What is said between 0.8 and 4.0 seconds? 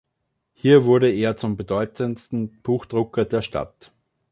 wurde er zum bedeutendsten Buchdrucker der Stadt.